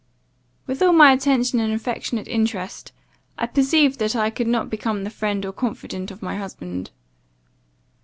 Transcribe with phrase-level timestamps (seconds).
[0.65, 2.91] "With all my attention and affectionate interest,
[3.37, 6.89] I perceived that I could not become the friend or confident of my husband.